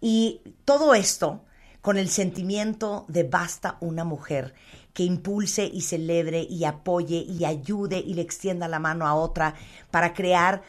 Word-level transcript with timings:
Y 0.00 0.40
todo 0.64 0.94
esto 0.94 1.44
con 1.80 1.98
el 1.98 2.08
sentimiento 2.08 3.04
de 3.08 3.24
basta 3.24 3.76
una 3.80 4.04
mujer 4.04 4.54
que 4.94 5.02
impulse 5.02 5.66
y 5.66 5.82
celebre 5.82 6.46
y 6.48 6.64
apoye 6.64 7.26
y 7.28 7.44
ayude 7.44 7.98
y 7.98 8.14
le 8.14 8.22
extienda 8.22 8.68
la 8.68 8.78
mano 8.78 9.06
a 9.06 9.14
otra 9.14 9.54
para 9.90 10.14
crear 10.14 10.62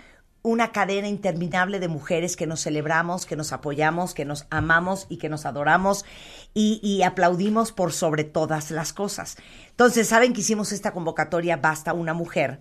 una 0.45 0.71
cadena 0.71 1.07
interminable 1.07 1.79
de 1.79 1.87
mujeres 1.87 2.35
que 2.35 2.45
nos 2.45 2.61
celebramos, 2.61 3.25
que 3.25 3.35
nos 3.35 3.51
apoyamos, 3.51 4.13
que 4.13 4.25
nos 4.25 4.45
amamos 4.51 5.07
y 5.09 5.17
que 5.17 5.27
nos 5.27 5.45
adoramos 5.45 6.05
y, 6.53 7.01
aplaudimos 7.01 7.71
por 7.71 7.93
sobre 7.93 8.25
todas 8.25 8.69
las 8.69 8.93
cosas. 8.93 9.37
Entonces, 9.71 10.07
saben 10.07 10.33
que 10.33 10.41
hicimos 10.41 10.71
esta 10.71 10.91
convocatoria 10.91 11.57
Basta 11.57 11.93
una 11.93 12.13
mujer, 12.13 12.59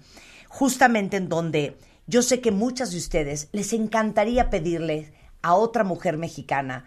justamente 0.48 1.19
en 1.19 1.28
donde 1.28 1.77
yo 2.06 2.22
sé 2.22 2.41
que 2.41 2.53
muchas 2.53 2.93
de 2.93 2.98
ustedes 2.98 3.48
les 3.53 3.72
encantaría 3.75 4.48
pedirle 4.48 5.12
a 5.44 5.55
otra 5.55 5.84
mujer 5.84 6.16
mexicana 6.16 6.87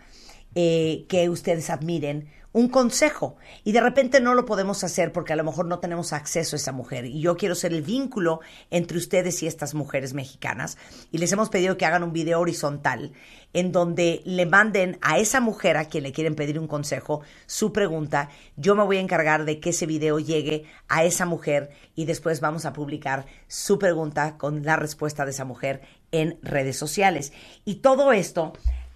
eh, 0.59 1.05
que 1.07 1.29
ustedes 1.29 1.69
admiren 1.69 2.31
un 2.51 2.67
consejo. 2.67 3.35
Y 3.63 3.73
de 3.73 3.81
repente 3.81 4.19
no 4.19 4.33
lo 4.33 4.47
podemos 4.47 4.83
hacer 4.83 5.11
porque 5.11 5.31
a 5.31 5.35
lo 5.35 5.43
mejor 5.43 5.67
no 5.67 5.77
tenemos 5.77 6.13
acceso 6.13 6.55
a 6.55 6.57
esa 6.57 6.71
mujer. 6.71 7.05
Y 7.05 7.21
yo 7.21 7.37
quiero 7.37 7.53
ser 7.53 7.73
el 7.73 7.83
vínculo 7.83 8.39
entre 8.71 8.97
ustedes 8.97 9.43
y 9.43 9.47
estas 9.47 9.75
mujeres 9.75 10.15
mexicanas. 10.15 10.79
Y 11.11 11.19
les 11.19 11.31
hemos 11.31 11.49
pedido 11.49 11.77
que 11.77 11.85
hagan 11.85 12.01
un 12.01 12.11
video 12.11 12.39
horizontal 12.39 13.13
en 13.53 13.71
donde 13.71 14.23
le 14.25 14.47
manden 14.47 14.97
a 15.01 15.19
esa 15.19 15.41
mujer 15.41 15.77
a 15.77 15.85
quien 15.85 16.05
le 16.05 16.11
quieren 16.11 16.33
pedir 16.33 16.57
un 16.57 16.67
consejo 16.67 17.21
su 17.45 17.71
pregunta. 17.71 18.29
Yo 18.55 18.73
me 18.73 18.83
voy 18.83 18.97
a 18.97 19.01
encargar 19.01 19.45
de 19.45 19.59
que 19.59 19.69
ese 19.69 19.85
video 19.85 20.17
llegue 20.17 20.65
a 20.87 21.03
esa 21.03 21.27
mujer 21.27 21.69
y 21.93 22.05
después 22.05 22.41
vamos 22.41 22.65
a 22.65 22.73
publicar 22.73 23.27
su 23.47 23.77
pregunta 23.77 24.39
con 24.39 24.63
la 24.63 24.75
respuesta 24.75 25.23
de 25.23 25.31
esa 25.31 25.45
mujer 25.45 25.81
en 26.11 26.39
redes 26.41 26.77
sociales. 26.77 27.31
Y 27.63 27.75
todo 27.75 28.11
esto 28.11 28.53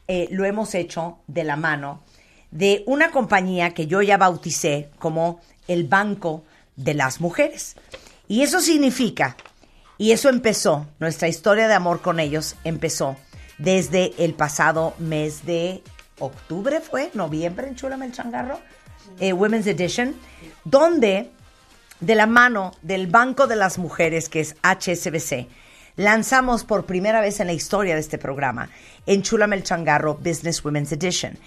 eh, 0.08 0.28
lo 0.32 0.46
hemos 0.46 0.76
hecho 0.76 1.20
de 1.28 1.44
la 1.44 1.56
mano 1.56 2.04
de 2.52 2.84
una 2.86 3.12
compañía 3.12 3.74
que 3.74 3.88
yo 3.88 4.02
ya 4.02 4.18
bauticé 4.18 4.90
como 5.00 5.40
el 5.68 5.86
Banco 5.86 6.44
de 6.76 6.94
las 6.94 7.22
Mujeres. 7.22 7.76
Y 8.28 8.44
eso 8.44 8.60
significa, 8.60 9.38
y 9.98 10.12
eso 10.12 10.30
empezó, 10.30 10.88
nuestra 11.00 11.28
historia 11.28 11.68
de 11.68 11.74
amor 11.74 12.02
con 12.02 12.20
ellos 12.20 12.56
empezó 12.64 13.18
desde 13.58 14.14
el 14.24 14.34
pasado 14.34 14.94
mes 15.00 15.46
de 15.46 15.84
octubre, 16.20 16.82
fue, 16.82 17.12
noviembre 17.14 17.68
en 17.68 17.76
Chula 17.76 17.96
el 18.04 18.12
Changarro, 18.12 18.60
eh, 19.20 19.34
Women's 19.34 19.68
Edition, 19.68 20.16
donde 20.64 21.30
de 22.00 22.16
la 22.16 22.26
mano 22.26 22.72
del 22.82 23.08
Banco 23.08 23.48
de 23.48 23.56
las 23.56 23.78
Mujeres, 23.78 24.30
que 24.30 24.40
es 24.40 24.56
HSBC, 24.64 25.48
lanzamos 25.96 26.63
por 26.63 26.85
primera 26.85 27.22
vez 27.22 27.40
en 27.40 27.47
la 27.47 27.53
historia 27.53 27.96
de 27.96 28.02
este 28.02 28.18
programa, 28.18 28.69
en 29.06 29.22
Chula 29.22 29.46
el 29.46 29.63
Changarro 29.63 30.16
Business 30.16 30.63
Women's 30.63 30.91
Edition 30.91 31.38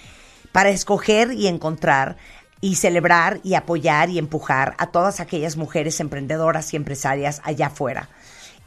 para 0.52 0.70
escoger 0.70 1.32
y 1.32 1.48
encontrar 1.48 2.16
y 2.60 2.76
celebrar 2.76 3.40
y 3.42 3.54
apoyar 3.54 4.08
y 4.08 4.18
empujar 4.18 4.74
a 4.78 4.86
todas 4.86 5.20
aquellas 5.20 5.56
mujeres 5.56 5.98
emprendedoras 6.00 6.72
y 6.72 6.76
empresarias 6.76 7.42
allá 7.44 7.66
afuera. 7.66 8.08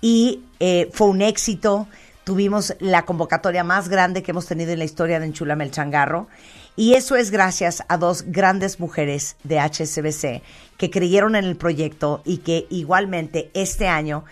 Y 0.01 0.43
eh, 0.59 0.89
fue 0.93 1.07
un 1.07 1.21
éxito, 1.21 1.87
tuvimos 2.23 2.75
la 2.79 3.05
convocatoria 3.05 3.63
más 3.63 3.89
grande 3.89 4.21
que 4.21 4.31
hemos 4.31 4.45
tenido 4.45 4.71
en 4.71 4.79
la 4.79 4.85
historia 4.85 5.19
de 5.19 5.27
Enchulame 5.27 5.63
el 5.63 5.71
Changarro. 5.71 6.27
Y 6.75 6.93
eso 6.93 7.15
es 7.15 7.31
gracias 7.31 7.83
a 7.87 7.97
dos 7.97 8.25
grandes 8.27 8.79
mujeres 8.79 9.37
de 9.43 9.59
HSBC 9.59 10.43
que 10.77 10.89
creyeron 10.91 11.35
en 11.35 11.45
el 11.45 11.55
proyecto 11.55 12.21
y 12.23 12.39
que 12.39 12.67
igualmente 12.69 13.49
este 13.53 13.87
año, 13.87 14.25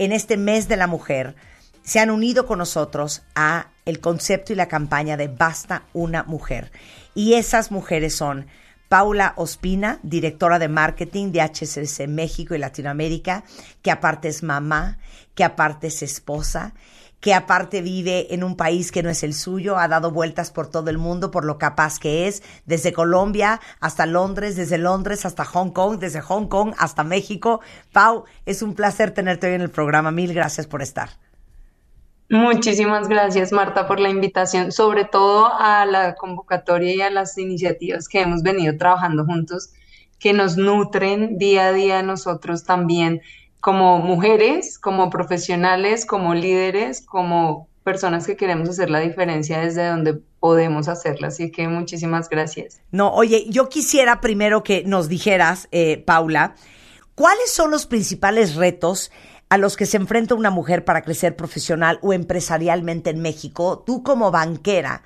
en 0.00 0.12
este 0.12 0.38
mes 0.38 0.66
de 0.66 0.78
la 0.78 0.86
mujer, 0.86 1.36
se 1.82 2.00
han 2.00 2.10
unido 2.10 2.46
con 2.46 2.58
nosotros 2.58 3.20
a 3.34 3.66
el 3.84 4.00
concepto 4.00 4.54
y 4.54 4.56
la 4.56 4.66
campaña 4.66 5.18
de 5.18 5.28
Basta 5.28 5.82
una 5.92 6.22
mujer. 6.22 6.72
Y 7.14 7.34
esas 7.34 7.70
mujeres 7.70 8.14
son 8.14 8.46
Paula 8.88 9.34
Ospina, 9.36 10.00
directora 10.02 10.58
de 10.58 10.68
marketing 10.68 11.32
de 11.32 11.42
HSBC 11.42 12.08
México 12.08 12.54
y 12.54 12.58
Latinoamérica, 12.58 13.44
que 13.82 13.90
aparte 13.90 14.28
es 14.28 14.42
mamá, 14.42 14.96
que 15.34 15.44
aparte 15.44 15.88
es 15.88 16.02
esposa, 16.02 16.72
que 17.20 17.34
aparte 17.34 17.82
vive 17.82 18.34
en 18.34 18.42
un 18.42 18.56
país 18.56 18.90
que 18.90 19.02
no 19.02 19.10
es 19.10 19.22
el 19.22 19.34
suyo, 19.34 19.76
ha 19.78 19.88
dado 19.88 20.10
vueltas 20.10 20.50
por 20.50 20.70
todo 20.70 20.90
el 20.90 20.98
mundo 20.98 21.30
por 21.30 21.44
lo 21.44 21.58
capaz 21.58 21.98
que 21.98 22.26
es, 22.26 22.42
desde 22.64 22.92
Colombia 22.92 23.60
hasta 23.80 24.06
Londres, 24.06 24.56
desde 24.56 24.78
Londres 24.78 25.26
hasta 25.26 25.44
Hong 25.44 25.70
Kong, 25.70 25.98
desde 25.98 26.20
Hong 26.20 26.46
Kong 26.46 26.74
hasta 26.78 27.04
México. 27.04 27.60
Pau, 27.92 28.24
es 28.46 28.62
un 28.62 28.74
placer 28.74 29.12
tenerte 29.12 29.46
hoy 29.46 29.54
en 29.54 29.60
el 29.60 29.70
programa. 29.70 30.10
Mil 30.10 30.32
gracias 30.32 30.66
por 30.66 30.82
estar. 30.82 31.10
Muchísimas 32.30 33.08
gracias, 33.08 33.50
Marta, 33.50 33.88
por 33.88 33.98
la 33.98 34.08
invitación, 34.08 34.70
sobre 34.70 35.04
todo 35.04 35.52
a 35.52 35.84
la 35.84 36.14
convocatoria 36.14 36.94
y 36.94 37.00
a 37.00 37.10
las 37.10 37.36
iniciativas 37.36 38.06
que 38.08 38.20
hemos 38.20 38.42
venido 38.42 38.76
trabajando 38.76 39.24
juntos, 39.24 39.70
que 40.20 40.32
nos 40.32 40.56
nutren 40.56 41.38
día 41.38 41.66
a 41.66 41.72
día 41.72 42.02
nosotros 42.04 42.62
también 42.62 43.20
como 43.60 43.98
mujeres, 43.98 44.78
como 44.78 45.10
profesionales, 45.10 46.06
como 46.06 46.34
líderes, 46.34 47.02
como 47.02 47.68
personas 47.84 48.26
que 48.26 48.36
queremos 48.36 48.68
hacer 48.68 48.90
la 48.90 49.00
diferencia 49.00 49.60
desde 49.60 49.88
donde 49.88 50.14
podemos 50.38 50.88
hacerla. 50.88 51.28
Así 51.28 51.50
que 51.50 51.68
muchísimas 51.68 52.28
gracias. 52.28 52.80
No, 52.90 53.12
oye, 53.12 53.46
yo 53.48 53.68
quisiera 53.68 54.20
primero 54.20 54.62
que 54.62 54.84
nos 54.84 55.08
dijeras, 55.08 55.68
eh, 55.72 56.02
Paula, 56.06 56.54
¿cuáles 57.14 57.50
son 57.52 57.70
los 57.70 57.86
principales 57.86 58.54
retos 58.54 59.10
a 59.50 59.58
los 59.58 59.76
que 59.76 59.86
se 59.86 59.96
enfrenta 59.96 60.34
una 60.34 60.50
mujer 60.50 60.84
para 60.84 61.02
crecer 61.02 61.36
profesional 61.36 61.98
o 62.02 62.12
empresarialmente 62.12 63.10
en 63.10 63.20
México, 63.20 63.82
tú 63.84 64.02
como 64.02 64.30
banquera 64.30 65.02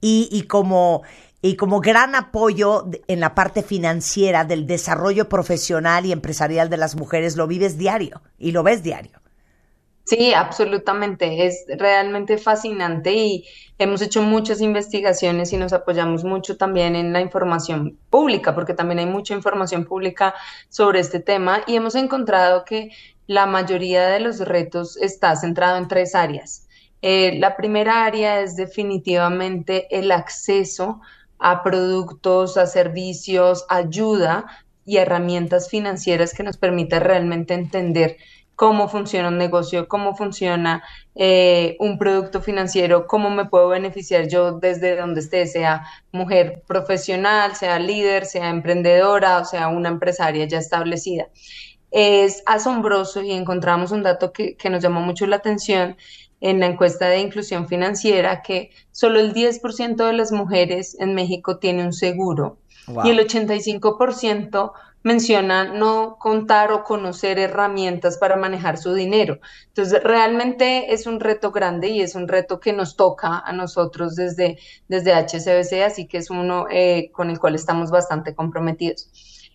y, 0.00 0.28
y 0.30 0.42
como 0.42 1.02
y 1.40 1.56
como 1.56 1.80
gran 1.80 2.14
apoyo 2.14 2.86
en 3.06 3.20
la 3.20 3.34
parte 3.34 3.62
financiera 3.62 4.44
del 4.44 4.66
desarrollo 4.66 5.28
profesional 5.28 6.04
y 6.06 6.12
empresarial 6.12 6.68
de 6.68 6.76
las 6.76 6.96
mujeres, 6.96 7.36
lo 7.36 7.46
vives 7.46 7.78
diario 7.78 8.22
y 8.38 8.52
lo 8.52 8.62
ves 8.62 8.82
diario. 8.82 9.20
Sí, 10.08 10.32
absolutamente. 10.32 11.46
Es 11.46 11.66
realmente 11.68 12.38
fascinante 12.38 13.12
y 13.12 13.44
hemos 13.76 14.00
hecho 14.00 14.22
muchas 14.22 14.62
investigaciones 14.62 15.52
y 15.52 15.58
nos 15.58 15.74
apoyamos 15.74 16.24
mucho 16.24 16.56
también 16.56 16.96
en 16.96 17.12
la 17.12 17.20
información 17.20 17.98
pública, 18.08 18.54
porque 18.54 18.72
también 18.72 19.00
hay 19.00 19.06
mucha 19.06 19.34
información 19.34 19.84
pública 19.84 20.34
sobre 20.70 21.00
este 21.00 21.20
tema 21.20 21.60
y 21.66 21.76
hemos 21.76 21.94
encontrado 21.94 22.64
que 22.64 22.90
la 23.26 23.44
mayoría 23.44 24.08
de 24.08 24.20
los 24.20 24.40
retos 24.40 24.96
está 24.96 25.36
centrado 25.36 25.76
en 25.76 25.88
tres 25.88 26.14
áreas. 26.14 26.66
Eh, 27.02 27.38
la 27.38 27.54
primera 27.54 28.06
área 28.06 28.40
es 28.40 28.56
definitivamente 28.56 29.86
el 29.90 30.10
acceso 30.10 31.02
a 31.38 31.62
productos, 31.62 32.56
a 32.56 32.66
servicios, 32.66 33.64
ayuda 33.68 34.46
y 34.84 34.96
herramientas 34.96 35.68
financieras 35.68 36.34
que 36.34 36.42
nos 36.42 36.56
permitan 36.56 37.02
realmente 37.02 37.54
entender 37.54 38.16
cómo 38.58 38.88
funciona 38.88 39.28
un 39.28 39.38
negocio, 39.38 39.86
cómo 39.86 40.16
funciona 40.16 40.82
eh, 41.14 41.76
un 41.78 41.96
producto 41.96 42.42
financiero, 42.42 43.06
cómo 43.06 43.30
me 43.30 43.44
puedo 43.44 43.68
beneficiar 43.68 44.26
yo 44.26 44.58
desde 44.58 44.96
donde 44.96 45.20
esté, 45.20 45.46
sea 45.46 45.86
mujer 46.10 46.64
profesional, 46.66 47.54
sea 47.54 47.78
líder, 47.78 48.26
sea 48.26 48.50
emprendedora 48.50 49.38
o 49.38 49.44
sea 49.44 49.68
una 49.68 49.90
empresaria 49.90 50.44
ya 50.46 50.58
establecida. 50.58 51.28
Es 51.92 52.42
asombroso 52.46 53.22
y 53.22 53.30
encontramos 53.30 53.92
un 53.92 54.02
dato 54.02 54.32
que, 54.32 54.56
que 54.56 54.70
nos 54.70 54.82
llamó 54.82 55.02
mucho 55.02 55.24
la 55.28 55.36
atención 55.36 55.96
en 56.40 56.60
la 56.60 56.66
encuesta 56.66 57.08
de 57.08 57.20
inclusión 57.20 57.68
financiera 57.68 58.42
que 58.42 58.70
solo 58.92 59.20
el 59.20 59.34
10% 59.34 59.96
de 59.96 60.12
las 60.12 60.32
mujeres 60.32 60.96
en 61.00 61.14
México 61.14 61.58
tiene 61.58 61.84
un 61.84 61.92
seguro 61.92 62.58
y 63.04 63.10
el 63.10 63.18
85% 63.18 64.72
menciona 65.02 65.64
no 65.64 66.16
contar 66.18 66.72
o 66.72 66.84
conocer 66.84 67.38
herramientas 67.38 68.18
para 68.18 68.36
manejar 68.36 68.78
su 68.78 68.94
dinero. 68.94 69.38
Entonces, 69.68 70.02
realmente 70.02 70.92
es 70.92 71.06
un 71.06 71.20
reto 71.20 71.52
grande 71.52 71.88
y 71.88 72.00
es 72.00 72.14
un 72.14 72.28
reto 72.28 72.60
que 72.60 72.72
nos 72.72 72.96
toca 72.96 73.38
a 73.38 73.52
nosotros 73.52 74.16
desde, 74.16 74.58
desde 74.88 75.14
HCBC, 75.14 75.84
así 75.84 76.06
que 76.06 76.18
es 76.18 76.30
uno 76.30 76.66
eh, 76.70 77.10
con 77.12 77.30
el 77.30 77.38
cual 77.38 77.54
estamos 77.54 77.90
bastante 77.90 78.34
comprometidos. 78.34 79.10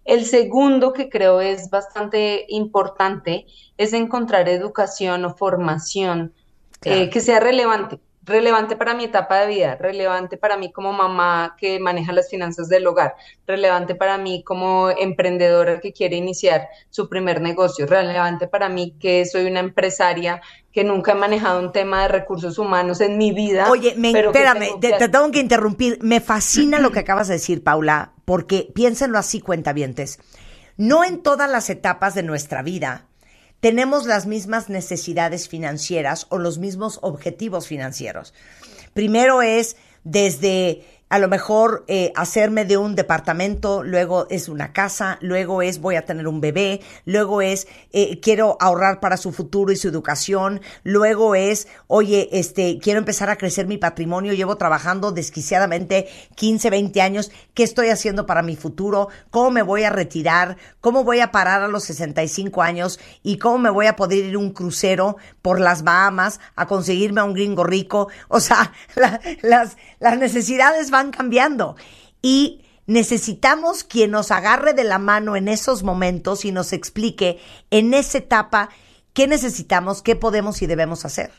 El 0.06 0.26
segundo 0.26 0.92
que 0.92 1.10
creo 1.10 1.40
es 1.40 1.70
bastante 1.70 2.46
importante 2.50 3.46
es 3.78 3.94
encontrar 3.94 4.50
educación 4.50 5.24
o 5.26 5.36
formación 5.36 6.34
eh, 6.86 7.10
que 7.10 7.20
sea 7.20 7.40
relevante 7.40 8.00
relevante 8.26 8.76
para 8.76 8.94
mi 8.94 9.06
etapa 9.06 9.42
de 9.42 9.48
vida, 9.48 9.76
relevante 9.76 10.38
para 10.38 10.56
mí 10.58 10.72
como 10.72 10.94
mamá 10.94 11.56
que 11.60 11.80
maneja 11.80 12.14
las 12.14 12.30
finanzas 12.30 12.70
del 12.70 12.88
hogar, 12.88 13.16
relevante 13.46 13.96
para 13.96 14.18
mí 14.18 14.44
como 14.44 14.90
emprendedora 14.90 15.80
que 15.80 15.92
quiere 15.92 16.16
iniciar 16.16 16.68
su 16.90 17.10
primer 17.10 17.42
negocio, 17.42 17.86
relevante 17.86 18.48
para 18.48 18.70
mí 18.70 18.96
que 19.00 19.26
soy 19.26 19.46
una 19.46 19.60
empresaria 19.60 20.42
que 20.72 20.84
nunca 20.84 21.12
he 21.12 21.16
manejado 21.16 21.60
un 21.60 21.72
tema 21.72 22.04
de 22.04 22.08
recursos 22.08 22.58
humanos 22.58 23.02
en 23.02 23.18
mi 23.18 23.32
vida. 23.32 23.70
Oye, 23.70 23.94
me, 23.98 24.12
espérame, 24.12 24.80
te, 24.80 25.10
tengo 25.10 25.30
que 25.30 25.40
interrumpir. 25.40 26.00
Me 26.02 26.20
fascina 26.20 26.80
lo 26.80 26.92
que 26.92 27.00
acabas 27.00 27.28
de 27.28 27.36
decir, 27.36 27.64
Paula, 27.64 28.14
porque 28.26 28.72
piénsenlo 28.74 29.20
así, 29.20 29.40
cuentavientes. 29.40 30.20
No 30.78 31.04
en 31.04 31.22
todas 31.22 31.50
las 31.50 31.70
etapas 31.70 32.16
de 32.16 32.24
nuestra 32.24 32.64
vida 32.64 33.06
tenemos 33.64 34.06
las 34.06 34.26
mismas 34.26 34.68
necesidades 34.68 35.48
financieras 35.48 36.28
o 36.28 36.38
los 36.38 36.58
mismos 36.58 37.00
objetivos 37.02 37.66
financieros. 37.66 38.34
Primero 38.94 39.42
es 39.42 39.78
desde 40.04 40.84
a 41.14 41.20
lo 41.20 41.28
mejor 41.28 41.86
eh, 41.88 42.12
hacerme 42.16 42.66
de 42.66 42.76
un 42.76 42.96
departamento, 42.96 43.84
luego 43.84 44.26
es 44.32 44.50
una 44.50 44.74
casa, 44.74 45.20
luego 45.22 45.62
es 45.62 45.80
voy 45.80 45.94
a 45.94 46.08
tener 46.08 46.28
un 46.28 46.42
bebé, 46.42 46.82
luego 47.06 47.44
es 47.44 47.68
eh, 47.92 48.20
quiero 48.20 48.58
ahorrar 48.60 49.00
para 49.00 49.18
su 49.18 49.32
futuro 49.32 49.72
y 49.72 49.76
su 49.76 49.88
educación, 49.88 50.60
luego 50.82 51.36
es, 51.36 51.68
oye, 51.86 52.30
este, 52.32 52.80
quiero 52.82 52.98
empezar 52.98 53.30
a 53.30 53.36
crecer 53.36 53.68
mi 53.68 53.78
patrimonio, 53.78 54.34
llevo 54.34 54.58
trabajando 54.58 55.12
desquiciadamente 55.12 56.08
15, 56.34 56.72
20 56.72 57.02
años, 57.04 57.32
¿qué 57.54 57.62
estoy 57.62 57.90
haciendo 57.90 58.26
para 58.26 58.42
mi 58.42 58.56
futuro? 58.56 59.10
¿Cómo 59.30 59.52
me 59.52 59.62
voy 59.62 59.84
a 59.84 59.92
retirar? 59.92 60.58
¿Cómo 60.82 61.04
voy 61.04 61.20
a 61.20 61.32
parar 61.32 61.62
a 61.62 61.68
los 61.68 61.84
65 61.84 62.64
años? 62.64 63.00
¿Y 63.22 63.38
cómo 63.38 63.60
me 63.60 63.70
voy 63.70 63.86
a 63.86 63.96
poder 63.96 64.18
ir 64.18 64.36
un 64.36 64.50
crucero 64.50 65.18
por 65.44 65.60
las 65.60 65.84
Bahamas 65.84 66.40
a 66.56 66.66
conseguirme 66.66 67.22
a 67.22 67.26
un 67.26 67.36
gringo 67.36 67.64
rico? 67.64 68.08
O 68.30 68.40
sea, 68.40 68.74
las, 69.44 69.78
las 70.00 70.18
necesidades 70.18 70.90
van 70.90 71.03
cambiando 71.12 71.76
y 72.22 72.64
necesitamos 72.86 73.84
quien 73.84 74.12
nos 74.12 74.32
agarre 74.32 74.74
de 74.74 74.84
la 74.84 75.00
mano 75.00 75.36
en 75.36 75.48
esos 75.48 75.84
momentos 75.84 76.46
y 76.46 76.52
nos 76.52 76.74
explique 76.74 77.40
en 77.72 77.94
esa 77.94 78.18
etapa 78.18 78.70
qué 79.14 79.28
necesitamos, 79.28 80.02
qué 80.02 80.16
podemos 80.16 80.62
y 80.62 80.68
debemos 80.68 81.06
hacer. 81.06 81.32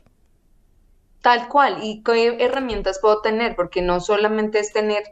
Tal 1.20 1.48
cual, 1.48 1.78
y 1.82 2.02
qué 2.02 2.36
herramientas 2.40 2.98
puedo 3.00 3.20
tener, 3.22 3.56
porque 3.56 3.80
no 3.80 4.00
solamente 4.00 4.58
es 4.58 4.72
tener 4.72 5.04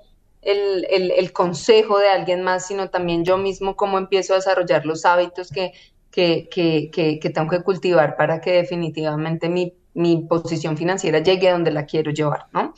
el, 0.42 1.32
consejo 1.32 1.98
de 1.98 2.08
alguien 2.08 2.42
más, 2.42 2.66
sino 2.66 2.90
también 2.90 3.24
yo 3.24 3.38
mismo 3.38 3.76
cómo 3.76 3.98
empiezo 3.98 4.34
a 4.34 4.36
desarrollar 4.36 4.84
los 4.84 5.04
hábitos 5.04 5.50
que, 5.50 5.72
que, 6.10 6.48
que, 6.50 7.30
tengo 7.30 7.48
que 7.48 7.62
cultivar 7.62 8.16
para 8.16 8.40
que 8.40 8.52
definitivamente 8.52 9.48
mi, 9.48 9.74
mi 9.94 10.18
posición 10.28 10.76
financiera 10.76 11.20
llegue 11.20 11.48
a 11.48 11.52
donde 11.52 11.70
la 11.70 11.86
quiero 11.86 12.10
llevar, 12.10 12.46
¿no? 12.52 12.74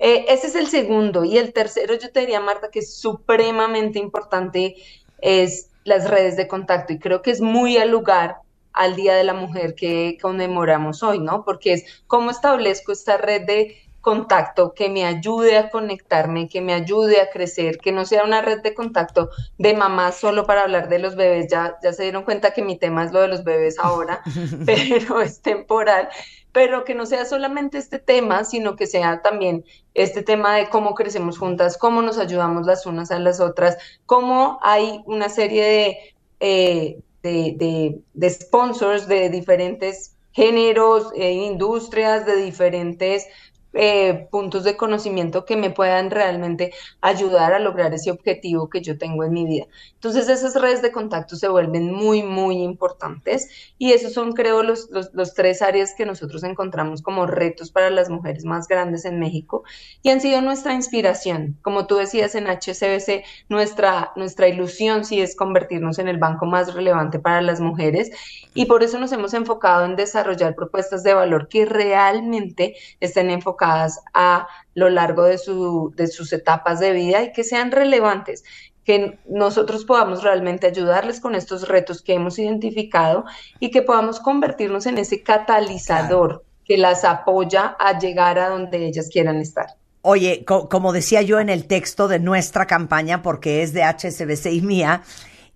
Eh, 0.00 0.24
ese 0.28 0.48
es 0.48 0.54
el 0.56 0.66
segundo. 0.66 1.24
Y 1.24 1.38
el 1.38 1.52
tercero, 1.52 1.94
yo 1.94 2.10
te 2.10 2.20
diría, 2.20 2.40
Marta, 2.40 2.70
que 2.70 2.80
es 2.80 2.94
supremamente 2.94 3.98
importante, 3.98 4.76
es 5.18 5.68
las 5.84 6.08
redes 6.10 6.36
de 6.36 6.48
contacto. 6.48 6.92
Y 6.94 6.98
creo 6.98 7.22
que 7.22 7.30
es 7.30 7.40
muy 7.40 7.76
al 7.76 7.90
lugar 7.90 8.38
al 8.72 8.96
Día 8.96 9.14
de 9.14 9.24
la 9.24 9.34
Mujer 9.34 9.74
que 9.74 10.16
conmemoramos 10.20 11.02
hoy, 11.02 11.18
¿no? 11.18 11.44
Porque 11.44 11.74
es 11.74 12.02
cómo 12.06 12.30
establezco 12.30 12.92
esta 12.92 13.18
red 13.18 13.42
de 13.42 13.76
contacto 14.00 14.72
que 14.74 14.88
me 14.88 15.04
ayude 15.04 15.58
a 15.58 15.70
conectarme, 15.70 16.48
que 16.48 16.60
me 16.60 16.72
ayude 16.72 17.20
a 17.20 17.30
crecer, 17.30 17.78
que 17.78 17.92
no 17.92 18.04
sea 18.04 18.24
una 18.24 18.40
red 18.42 18.62
de 18.62 18.74
contacto 18.74 19.30
de 19.58 19.74
mamás 19.74 20.16
solo 20.16 20.46
para 20.46 20.62
hablar 20.62 20.88
de 20.88 20.98
los 20.98 21.16
bebés. 21.16 21.48
Ya, 21.50 21.76
ya 21.82 21.92
se 21.92 22.04
dieron 22.04 22.24
cuenta 22.24 22.52
que 22.52 22.62
mi 22.62 22.78
tema 22.78 23.04
es 23.04 23.12
lo 23.12 23.20
de 23.20 23.28
los 23.28 23.44
bebés 23.44 23.78
ahora, 23.78 24.22
pero 24.66 25.20
es 25.20 25.40
temporal 25.40 26.08
pero 26.52 26.84
que 26.84 26.94
no 26.94 27.06
sea 27.06 27.24
solamente 27.24 27.78
este 27.78 27.98
tema, 27.98 28.44
sino 28.44 28.76
que 28.76 28.86
sea 28.86 29.22
también 29.22 29.64
este 29.94 30.22
tema 30.22 30.56
de 30.56 30.68
cómo 30.68 30.94
crecemos 30.94 31.38
juntas, 31.38 31.76
cómo 31.76 32.02
nos 32.02 32.18
ayudamos 32.18 32.66
las 32.66 32.86
unas 32.86 33.10
a 33.10 33.18
las 33.18 33.40
otras, 33.40 33.76
cómo 34.06 34.58
hay 34.62 35.02
una 35.06 35.28
serie 35.28 35.64
de, 35.64 35.98
eh, 36.40 37.02
de, 37.22 38.02
de, 38.14 38.30
sponsors 38.30 39.06
de 39.06 39.28
diferentes 39.28 40.16
géneros, 40.32 41.12
e 41.14 41.32
industrias, 41.32 42.26
de 42.26 42.36
diferentes 42.36 43.26
eh, 43.72 44.26
puntos 44.32 44.64
de 44.64 44.76
conocimiento 44.76 45.44
que 45.44 45.56
me 45.56 45.70
puedan 45.70 46.10
realmente 46.10 46.72
ayudar 47.00 47.52
a 47.52 47.60
lograr 47.60 47.94
ese 47.94 48.10
objetivo 48.10 48.68
que 48.68 48.82
yo 48.82 48.98
tengo 48.98 49.22
en 49.22 49.32
mi 49.32 49.46
vida. 49.46 49.66
Entonces 49.94 50.28
esas 50.28 50.60
redes 50.60 50.82
de 50.82 50.90
contacto 50.90 51.36
se 51.36 51.46
vuelven 51.46 51.92
muy, 51.92 52.24
muy 52.24 52.62
importantes 52.62 53.48
y 53.78 53.92
esos 53.92 54.12
son, 54.12 54.32
creo, 54.32 54.64
los, 54.64 54.88
los, 54.90 55.34
tres 55.34 55.62
áreas 55.62 55.94
que 55.94 56.04
nosotros 56.04 56.42
encontramos 56.42 57.00
como 57.00 57.26
retos 57.26 57.70
para 57.70 57.90
las 57.90 58.10
mujeres 58.10 58.44
más 58.44 58.66
grandes 58.66 59.04
en 59.04 59.20
México 59.20 59.62
y 60.02 60.10
han 60.10 60.20
sido 60.20 60.40
nuestra 60.40 60.74
inspiración. 60.74 61.56
Como 61.62 61.86
tú 61.86 61.96
decías 61.96 62.34
en 62.34 62.48
HCBC, 62.48 63.24
nuestra, 63.48 64.12
nuestra 64.16 64.48
ilusión 64.48 65.04
sí 65.04 65.20
es 65.20 65.36
convertirnos 65.36 66.00
en 66.00 66.08
el 66.08 66.18
banco 66.18 66.44
más 66.44 66.74
relevante 66.74 67.20
para 67.20 67.40
las 67.40 67.60
mujeres 67.60 68.10
y 68.52 68.66
por 68.66 68.82
eso 68.82 68.98
nos 68.98 69.12
hemos 69.12 69.32
enfocado 69.32 69.84
en 69.84 69.94
desarrollar 69.94 70.56
propuestas 70.56 71.04
de 71.04 71.14
valor 71.14 71.46
que 71.48 71.66
realmente 71.66 72.74
estén 72.98 73.30
enfocadas 73.30 73.59
a 73.60 74.46
lo 74.74 74.88
largo 74.90 75.24
de, 75.24 75.38
su, 75.38 75.92
de 75.96 76.06
sus 76.06 76.32
etapas 76.32 76.80
de 76.80 76.92
vida 76.92 77.22
y 77.22 77.32
que 77.32 77.44
sean 77.44 77.70
relevantes 77.70 78.44
que 78.84 79.18
nosotros 79.28 79.84
podamos 79.84 80.22
realmente 80.22 80.66
ayudarles 80.66 81.20
con 81.20 81.34
estos 81.34 81.68
retos 81.68 82.02
que 82.02 82.14
hemos 82.14 82.38
identificado 82.38 83.24
y 83.58 83.70
que 83.70 83.82
podamos 83.82 84.20
convertirnos 84.20 84.86
en 84.86 84.98
ese 84.98 85.22
catalizador 85.22 86.44
que 86.64 86.76
las 86.76 87.04
apoya 87.04 87.76
a 87.78 87.98
llegar 87.98 88.38
a 88.38 88.48
donde 88.48 88.86
ellas 88.86 89.08
quieran 89.12 89.36
estar. 89.36 89.66
Oye, 90.02 90.44
como 90.44 90.92
decía 90.92 91.20
yo 91.20 91.40
en 91.40 91.50
el 91.50 91.66
texto 91.66 92.08
de 92.08 92.18
nuestra 92.18 92.66
campaña, 92.66 93.22
porque 93.22 93.62
es 93.62 93.74
de 93.74 93.82
HSBC 93.82 94.46
y 94.46 94.62
mía, 94.62 95.02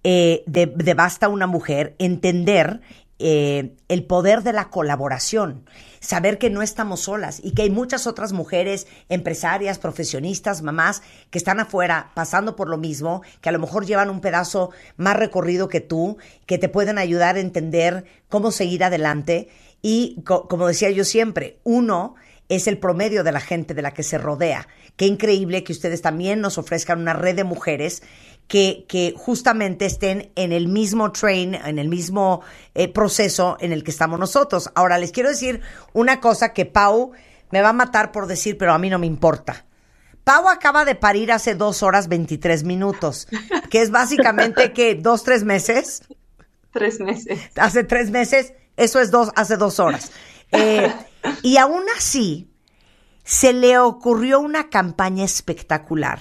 eh, 0.02 0.42
de, 0.46 0.66
de 0.66 0.94
Basta 0.94 1.28
una 1.28 1.46
Mujer, 1.46 1.94
entender 1.98 2.82
eh, 3.18 3.76
el 3.88 4.04
poder 4.04 4.42
de 4.42 4.52
la 4.52 4.70
colaboración, 4.70 5.64
saber 6.00 6.36
que 6.38 6.50
no 6.50 6.62
estamos 6.62 7.00
solas 7.00 7.40
y 7.42 7.52
que 7.52 7.62
hay 7.62 7.70
muchas 7.70 8.06
otras 8.06 8.32
mujeres, 8.32 8.86
empresarias, 9.08 9.78
profesionistas, 9.78 10.62
mamás, 10.62 11.02
que 11.30 11.38
están 11.38 11.60
afuera 11.60 12.10
pasando 12.14 12.56
por 12.56 12.68
lo 12.68 12.76
mismo, 12.76 13.22
que 13.40 13.48
a 13.48 13.52
lo 13.52 13.60
mejor 13.60 13.86
llevan 13.86 14.10
un 14.10 14.20
pedazo 14.20 14.70
más 14.96 15.16
recorrido 15.16 15.68
que 15.68 15.80
tú, 15.80 16.18
que 16.46 16.58
te 16.58 16.68
pueden 16.68 16.98
ayudar 16.98 17.36
a 17.36 17.40
entender 17.40 18.04
cómo 18.28 18.50
seguir 18.50 18.82
adelante. 18.82 19.48
Y 19.80 20.22
como 20.24 20.66
decía 20.66 20.90
yo 20.90 21.04
siempre, 21.04 21.60
uno 21.62 22.16
es 22.48 22.66
el 22.66 22.78
promedio 22.78 23.24
de 23.24 23.32
la 23.32 23.40
gente 23.40 23.74
de 23.74 23.82
la 23.82 23.92
que 23.92 24.02
se 24.02 24.18
rodea. 24.18 24.68
Qué 24.96 25.06
increíble 25.06 25.64
que 25.64 25.72
ustedes 25.72 26.02
también 26.02 26.40
nos 26.40 26.58
ofrezcan 26.58 27.00
una 27.00 27.14
red 27.14 27.36
de 27.36 27.44
mujeres 27.44 28.02
que, 28.48 28.84
que 28.88 29.14
justamente 29.16 29.86
estén 29.86 30.30
en 30.36 30.52
el 30.52 30.68
mismo 30.68 31.12
train, 31.12 31.54
en 31.54 31.78
el 31.78 31.88
mismo 31.88 32.42
eh, 32.74 32.88
proceso 32.88 33.56
en 33.60 33.72
el 33.72 33.82
que 33.82 33.90
estamos 33.90 34.18
nosotros. 34.18 34.70
Ahora, 34.74 34.98
les 34.98 35.12
quiero 35.12 35.30
decir 35.30 35.62
una 35.92 36.20
cosa 36.20 36.52
que 36.52 36.66
Pau 36.66 37.12
me 37.50 37.62
va 37.62 37.70
a 37.70 37.72
matar 37.74 38.12
por 38.12 38.26
decir, 38.26 38.58
pero 38.58 38.72
a 38.72 38.78
mí 38.78 38.90
no 38.90 38.98
me 38.98 39.06
importa. 39.06 39.64
Pau 40.24 40.48
acaba 40.48 40.84
de 40.84 40.94
parir 40.94 41.32
hace 41.32 41.54
dos 41.54 41.82
horas 41.82 42.08
23 42.08 42.64
minutos, 42.64 43.28
que 43.70 43.82
es 43.82 43.90
básicamente 43.90 44.72
que 44.72 44.94
dos, 44.94 45.22
tres 45.22 45.44
meses. 45.44 46.02
Tres 46.72 46.98
meses. 46.98 47.38
Hace 47.56 47.84
tres 47.84 48.10
meses, 48.10 48.54
eso 48.76 49.00
es 49.00 49.10
dos, 49.10 49.30
hace 49.36 49.56
dos 49.56 49.78
horas. 49.78 50.10
Eh, 50.54 50.92
y 51.42 51.56
aún 51.56 51.84
así, 51.96 52.50
se 53.24 53.52
le 53.52 53.78
ocurrió 53.78 54.40
una 54.40 54.68
campaña 54.68 55.24
espectacular 55.24 56.20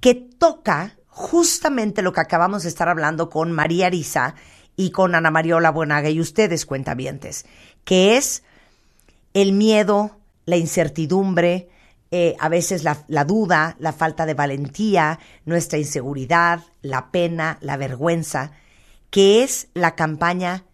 que 0.00 0.14
toca 0.14 0.96
justamente 1.08 2.02
lo 2.02 2.12
que 2.12 2.20
acabamos 2.20 2.62
de 2.62 2.68
estar 2.68 2.88
hablando 2.88 3.30
con 3.30 3.52
María 3.52 3.86
Arisa 3.86 4.34
y 4.76 4.90
con 4.90 5.14
Ana 5.14 5.30
Mariola 5.30 5.70
Buenaga 5.70 6.10
y 6.10 6.20
ustedes, 6.20 6.66
cuentavientes, 6.66 7.46
que 7.84 8.16
es 8.16 8.42
el 9.32 9.52
miedo, 9.52 10.18
la 10.46 10.56
incertidumbre, 10.56 11.68
eh, 12.10 12.36
a 12.38 12.48
veces 12.48 12.84
la, 12.84 13.04
la, 13.08 13.24
duda, 13.24 13.76
la 13.78 13.92
falta 13.92 14.26
de 14.26 14.34
valentía, 14.34 15.18
nuestra 15.44 15.78
inseguridad, 15.78 16.60
la 16.82 17.10
pena, 17.10 17.58
la 17.60 17.76
vergüenza, 17.76 18.52
que 19.10 19.42
es 19.42 19.68
la 19.74 19.94
campaña 19.94 20.64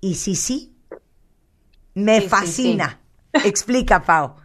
Y 0.00 0.14
sí, 0.14 0.34
sí, 0.34 0.72
me 1.94 2.20
fascina. 2.22 3.00
Explica, 3.32 4.02
Pau. 4.02 4.36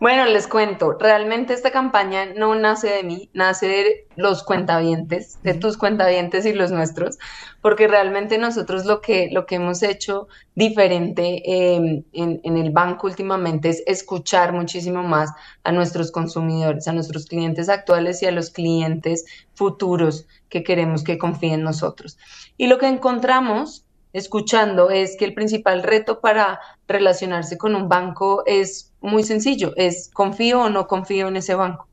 Bueno, 0.00 0.24
les 0.26 0.48
cuento, 0.48 0.96
realmente 0.98 1.54
esta 1.54 1.70
campaña 1.70 2.26
no 2.26 2.54
nace 2.54 2.88
de 2.88 3.04
mí, 3.04 3.30
nace 3.32 3.68
de 3.68 4.08
los 4.16 4.42
cuentavientes, 4.42 5.38
de 5.42 5.54
tus 5.54 5.76
cuentavientes 5.76 6.44
y 6.46 6.52
los 6.52 6.72
nuestros, 6.72 7.18
porque 7.60 7.86
realmente 7.86 8.36
nosotros 8.38 8.84
lo 8.86 9.00
que, 9.00 9.28
lo 9.30 9.46
que 9.46 9.54
hemos 9.56 9.82
hecho 9.82 10.28
diferente 10.54 11.42
em, 11.46 12.02
en, 12.12 12.40
en, 12.42 12.56
el 12.58 12.70
banco 12.70 13.06
últimamente 13.06 13.68
es 13.68 13.82
escuchar 13.86 14.52
muchísimo 14.52 15.02
más 15.02 15.30
a 15.62 15.70
nuestros 15.70 16.10
consumidores, 16.10 16.88
a 16.88 16.92
nuestros 16.92 17.26
clientes 17.26 17.68
actuales 17.68 18.22
y 18.22 18.26
a 18.26 18.32
los 18.32 18.50
clientes 18.50 19.24
futuros 19.54 20.26
que 20.48 20.64
queremos 20.64 21.04
que 21.04 21.18
confíen 21.18 21.54
en 21.54 21.62
nosotros. 21.62 22.18
Y 22.56 22.66
lo 22.66 22.78
que 22.78 22.88
encontramos 22.88 23.83
escuchando 24.14 24.90
es 24.90 25.16
que 25.18 25.24
el 25.26 25.34
principal 25.34 25.82
reto 25.82 26.20
para 26.20 26.60
relacionarse 26.86 27.58
con 27.58 27.74
un 27.74 27.88
banco 27.88 28.44
es 28.46 28.92
muy 29.00 29.24
sencillo, 29.24 29.72
es 29.76 30.08
confío 30.14 30.62
o 30.62 30.70
no 30.70 30.86
confío 30.86 31.28
en 31.28 31.36
ese 31.36 31.56
banco. 31.56 31.88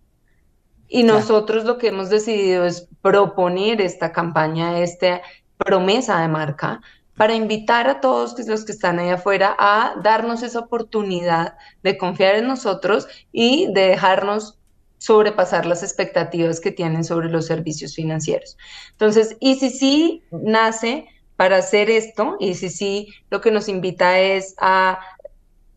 Y 0.87 1.03
nosotros 1.03 1.65
lo 1.65 1.77
que 1.77 1.87
hemos 1.87 2.09
decidido 2.09 2.65
es 2.65 2.87
proponer 3.01 3.81
esta 3.81 4.11
campaña, 4.11 4.79
esta 4.79 5.21
promesa 5.57 6.21
de 6.21 6.27
marca, 6.27 6.81
para 7.17 7.33
invitar 7.33 7.87
a 7.87 8.01
todos 8.01 8.37
los 8.47 8.65
que 8.65 8.71
están 8.71 8.99
ahí 8.99 9.09
afuera 9.09 9.55
a 9.57 9.95
darnos 10.03 10.43
esa 10.43 10.59
oportunidad 10.59 11.55
de 11.81 11.97
confiar 11.97 12.35
en 12.35 12.47
nosotros 12.47 13.07
y 13.31 13.71
de 13.73 13.87
dejarnos 13.87 14.59
sobrepasar 14.99 15.65
las 15.65 15.81
expectativas 15.81 16.59
que 16.59 16.71
tienen 16.71 17.03
sobre 17.03 17.29
los 17.29 17.47
servicios 17.47 17.95
financieros. 17.95 18.57
Entonces, 18.91 19.35
ECC 19.41 20.21
nace 20.31 21.07
para 21.41 21.57
hacer 21.57 21.89
esto 21.89 22.37
y 22.39 22.53
si 22.53 22.69
sí, 22.69 23.07
lo 23.31 23.41
que 23.41 23.49
nos 23.49 23.67
invita 23.67 24.19
es 24.19 24.53
a 24.59 24.99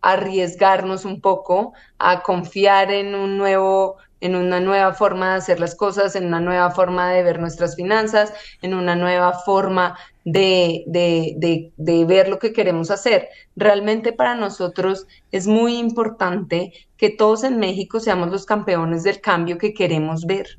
arriesgarnos 0.02 1.06
un 1.06 1.22
poco, 1.22 1.72
a 1.98 2.22
confiar 2.22 2.90
en 2.90 3.14
un 3.14 3.38
nuevo 3.38 3.96
en 4.20 4.36
una 4.36 4.60
nueva 4.60 4.92
forma 4.92 5.30
de 5.30 5.36
hacer 5.36 5.60
las 5.60 5.74
cosas, 5.74 6.16
en 6.16 6.26
una 6.26 6.40
nueva 6.40 6.70
forma 6.70 7.10
de 7.10 7.22
ver 7.22 7.40
nuestras 7.40 7.76
finanzas, 7.76 8.34
en 8.60 8.74
una 8.74 8.94
nueva 8.94 9.32
forma 9.32 9.96
de, 10.26 10.84
de, 10.86 11.72
de, 11.74 12.04
ver 12.04 12.28
lo 12.28 12.38
que 12.38 12.52
queremos 12.52 12.90
hacer. 12.90 13.30
Realmente 13.56 14.12
para 14.12 14.34
nosotros 14.34 15.06
es 15.32 15.46
muy 15.46 15.78
importante 15.78 16.74
que 16.98 17.08
todos 17.08 17.42
en 17.42 17.58
México 17.58 18.00
seamos 18.00 18.30
los 18.30 18.44
campeones 18.44 19.02
del 19.02 19.22
cambio 19.22 19.56
que 19.56 19.72
queremos 19.72 20.26
ver 20.26 20.58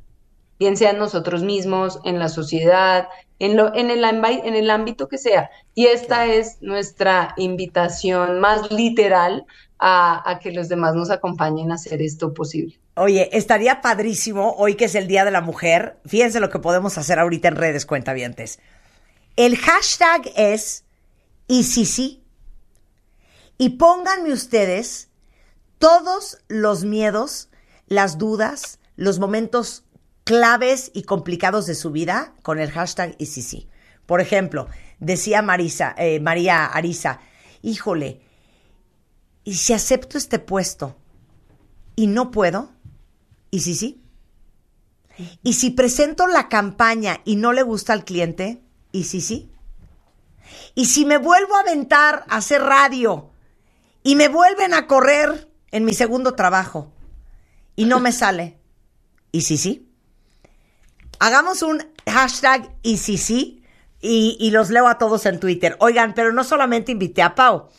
bien 0.59 0.77
sean 0.77 0.97
nosotros 0.97 1.43
mismos, 1.43 2.00
en 2.03 2.19
la 2.19 2.29
sociedad, 2.29 3.07
en, 3.39 3.58
lo, 3.58 3.74
en, 3.75 3.89
el, 3.89 4.04
en 4.04 4.56
el 4.56 4.70
ámbito 4.70 5.08
que 5.08 5.18
sea. 5.18 5.50
Y 5.74 5.88
esta 5.88 6.25
es 6.25 6.62
nuestra 6.62 7.34
invitación 7.38 8.39
más 8.39 8.72
literal 8.72 9.46
a, 9.80 10.30
a, 10.30 10.39
que 10.39 10.51
los 10.51 10.70
demás 10.70 10.96
nos 10.96 11.10
acompañen 11.10 11.72
a 11.72 11.75
hacer 11.75 12.01
esto 12.01 12.34
posible. 12.34 12.80
Oye, 12.96 13.30
estaría 13.34 13.82
padrísimo 13.82 14.56
hoy 14.58 14.75
que 14.75 14.86
es 14.86 14.96
el 14.96 15.08
Día 15.08 15.25
de 15.25 15.32
la 15.32 15.42
Mujer. 15.42 15.98
Fíjense 16.06 16.39
lo 16.39 16.50
que 16.50 16.60
podemos 16.60 16.98
hacer 16.98 17.20
ahorita 17.20 17.50
en 17.50 17.58
redes 17.58 17.86
cuentavientes. 17.86 18.60
El 19.36 19.58
hashtag 19.58 20.32
es 20.36 20.86
y 21.48 21.63
sí 21.63 21.86
sí. 21.86 22.24
Y 23.58 23.72
pónganme 23.72 24.34
ustedes 24.34 25.10
todos 25.77 26.39
los 26.48 26.84
miedos, 26.84 27.50
las 27.88 28.18
dudas, 28.18 28.80
los 28.96 29.20
momentos 29.20 29.85
claves 30.25 30.91
y 30.94 31.03
complicados 31.03 31.67
de 31.67 31.75
su 31.75 31.91
vida 31.91 32.34
con 32.41 32.60
el 32.60 32.72
hashtag 32.72 33.15
ICC. 33.20 33.67
Por 34.05 34.20
ejemplo, 34.20 34.67
decía 35.00 35.41
Marisa, 35.41 35.96
eh, 35.98 36.20
María 36.20 36.65
Arisa, 36.65 37.22
híjole, 37.62 38.22
¿y 39.44 39.53
si 39.53 39.72
acepto 39.72 40.17
este 40.17 40.39
puesto 40.39 40.98
y 41.96 42.08
no 42.08 42.32
puedo? 42.32 42.72
¿Y 43.51 43.62
si 43.62 43.75
sí? 43.75 44.01
¿Y 45.44 45.53
si 45.53 45.70
presento 45.70 46.27
la 46.27 46.50
campaña 46.50 47.22
y 47.24 47.36
no 47.36 47.53
le 47.53 47.62
gusta 47.62 47.94
al 47.94 48.03
cliente? 48.03 48.62
¿Y 48.91 49.05
si 49.05 49.22
sí? 49.22 49.51
¿Y 50.74 50.86
si 50.88 51.05
me 51.05 51.17
vuelvo 51.17 51.55
a 51.55 51.62
aventar 51.62 52.25
a 52.27 52.38
hacer 52.38 52.62
radio 52.62 53.29
y 54.03 54.15
me 54.15 54.27
vuelven 54.27 54.74
a 54.74 54.88
correr 54.88 55.50
en 55.72 55.86
mi 55.86 55.94
segundo 55.94 56.34
trabajo 56.34 56.91
y 57.75 57.86
no 57.86 58.00
me 58.00 58.12
sale? 58.12 58.60
¿Y 59.32 59.41
si 59.41 59.58
sí? 59.58 59.91
Hagamos 61.19 61.62
un 61.62 61.84
hashtag 62.07 62.69
y 62.81 62.98
sí 62.98 63.17
sí 63.17 63.62
y, 64.07 64.51
los 64.51 64.69
leo 64.69 64.88
a 64.88 64.98
todos 64.98 65.25
en 65.25 65.39
Twitter. 65.39 65.75
Oigan, 65.79 66.13
pero 66.13 66.31
no 66.31 66.43
solamente 66.43 66.91
invité 66.91 67.24
a 67.24 67.34
Pau. 67.34 67.69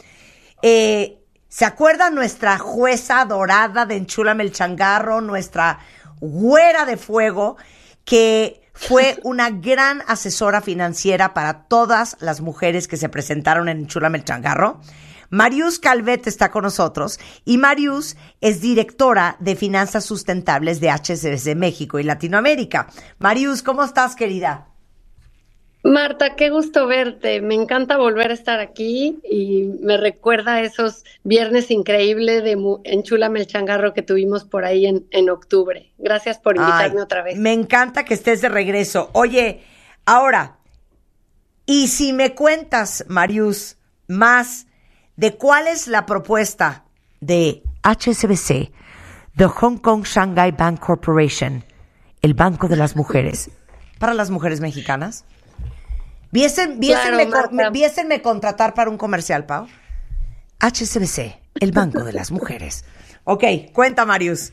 Eh, 0.61 1.23
¿Se 1.49 1.65
acuerdan 1.65 2.15
nuestra 2.15 2.59
jueza 2.59 3.25
dorada 3.25 3.87
de 3.87 3.97
Enchúlame 3.97 4.43
el 4.43 4.53
Changarro, 4.53 5.21
nuestra 5.21 5.79
güera 6.21 6.85
de 6.85 6.97
fuego, 6.97 7.57
que 8.05 8.61
fue 8.73 9.19
una 9.23 9.51
gran 9.51 10.03
asesora 10.09 10.61
financiera 10.61 11.33
para 11.33 11.69
todas 11.69 12.17
las 12.21 12.41
mujeres 12.41 12.89
que 12.89 12.97
se 12.97 13.09
presentaron 13.09 13.69
en 13.69 13.79
Enchúlame 13.79 14.19
el 14.19 14.25
Changarro? 14.25 14.81
Marius 15.31 15.79
Calvet 15.79 16.27
está 16.27 16.51
con 16.51 16.63
nosotros 16.63 17.19
y 17.45 17.59
Marius 17.59 18.17
es 18.41 18.61
directora 18.61 19.37
de 19.41 19.57
finanzas 19.57 20.05
sustentables 20.05 20.81
de 20.81 20.91
HSBC 20.91 21.57
México 21.57 21.99
y 21.99 22.03
Latinoamérica. 22.05 22.89
Marius, 23.19 23.63
¿cómo 23.63 23.85
estás, 23.85 24.17
querida? 24.17 24.69
Marta, 25.87 26.35
qué 26.35 26.51
gusto 26.51 26.87
verte. 26.87 27.41
Me 27.41 27.55
encanta 27.55 27.97
volver 27.97 28.33
a 28.33 28.35
estar 28.35 28.59
aquí 28.59 29.21
y 29.23 29.71
me 29.81 29.97
recuerda 29.97 30.61
esos 30.61 31.05
viernes 31.23 31.71
increíbles 31.71 32.43
de 32.43 32.57
Enchúlame 32.85 33.41
el 33.41 33.47
Changarro 33.47 33.95
que 33.95 34.03
tuvimos 34.03 34.45
por 34.45 34.65
ahí 34.65 34.87
en, 34.87 35.07
en 35.13 35.31
octubre. 35.31 35.93
Gracias 35.99 36.39
por 36.39 36.57
invitarme 36.57 37.01
otra 37.01 37.23
vez. 37.23 37.39
Me 37.39 37.53
encanta 37.53 38.05
que 38.05 38.15
estés 38.15 38.41
de 38.41 38.49
regreso. 38.49 39.11
Oye, 39.13 39.61
ahora, 40.05 40.59
y 41.67 41.89
si 41.89 42.13
me 42.13 42.35
cuentas, 42.35 43.05
Marius, 43.09 43.77
más 44.09 44.67
de 45.17 45.37
cuál 45.37 45.67
es 45.67 45.87
la 45.89 46.07
propuesta 46.07 46.85
de 47.21 47.63
HSBC, 47.83 48.71
the 49.37 49.47
Hong 49.47 49.79
Kong 49.79 50.05
Shanghai 50.05 50.53
Bank 50.53 50.81
Corporation, 50.81 51.65
el 52.23 52.35
Banco 52.35 52.69
de 52.69 52.77
las 52.77 52.97
Mujeres, 52.97 53.51
para 53.99 54.15
las 54.15 54.31
mujeres 54.31 54.61
mexicanas. 54.61 55.25
Viesen, 56.33 56.81
viésenme, 56.81 58.21
contratar 58.21 58.75
para 58.75 58.91
un 58.91 58.99
comercial, 58.99 59.47
Pau. 59.47 59.67
HSBC, 60.61 61.39
el 61.61 61.73
Banco 61.73 62.05
de 62.05 62.13
las 62.13 62.31
Mujeres. 62.31 62.85
Ok, 63.25 63.45
cuenta, 63.73 64.05
Marius. 64.05 64.53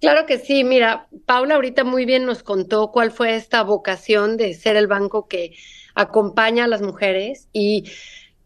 Claro 0.00 0.26
que 0.26 0.38
sí, 0.38 0.62
mira, 0.62 1.08
Paula 1.26 1.56
ahorita 1.56 1.82
muy 1.82 2.04
bien 2.04 2.24
nos 2.24 2.42
contó 2.42 2.92
cuál 2.92 3.10
fue 3.10 3.34
esta 3.34 3.62
vocación 3.62 4.36
de 4.36 4.54
ser 4.54 4.76
el 4.76 4.86
banco 4.86 5.26
que 5.26 5.56
acompaña 5.94 6.64
a 6.64 6.68
las 6.68 6.82
mujeres 6.82 7.48
y 7.52 7.90